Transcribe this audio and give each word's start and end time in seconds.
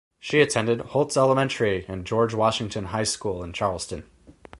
She 0.19 0.41
attended 0.41 0.79
Holz 0.81 1.15
Elementary 1.15 1.85
and 1.87 2.05
George 2.07 2.33
Washington 2.33 2.85
High 2.85 3.03
School 3.03 3.43
in 3.43 3.53
Charleston. 3.53 4.03